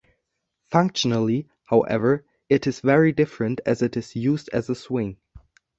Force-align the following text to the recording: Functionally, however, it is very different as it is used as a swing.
Functionally, 0.71 1.47
however, 1.65 2.25
it 2.49 2.65
is 2.65 2.79
very 2.81 3.11
different 3.11 3.61
as 3.67 3.83
it 3.83 3.95
is 3.95 4.15
used 4.15 4.49
as 4.51 4.67
a 4.67 4.73
swing. 4.73 5.17